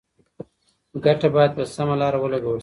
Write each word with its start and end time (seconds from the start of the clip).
ګټه 1.05 1.27
باید 1.35 1.51
په 1.57 1.63
سمه 1.75 1.95
لاره 2.01 2.17
ولګول 2.21 2.57
شي. 2.59 2.59